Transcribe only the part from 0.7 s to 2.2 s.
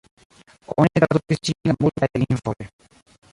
Oni tradukis ĝin al multaj